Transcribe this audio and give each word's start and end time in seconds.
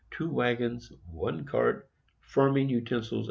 Two 0.09 0.29
Wagons, 0.31 0.91
One 1.11 1.45
Cart, 1.45 1.87
Farming 2.21 2.69
Utensils, 2.69 3.09
&c. 3.11 3.19